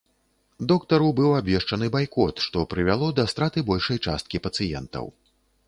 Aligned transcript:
Доктару 0.71 1.09
быў 1.19 1.35
абвешчаны 1.39 1.89
байкот, 1.97 2.35
што 2.47 2.65
прывяло 2.73 3.11
да 3.21 3.27
страты 3.35 3.65
большай 3.71 4.03
часткі 4.09 4.37
пацыентаў. 4.49 5.05